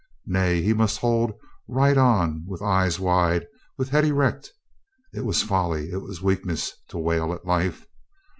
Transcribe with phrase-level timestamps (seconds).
[0.25, 1.31] Nay, he must hold
[1.67, 3.45] right on with eyes wide,
[3.77, 4.49] with head erect...
[5.13, 7.85] It was folly, it was weakness, to wail at life.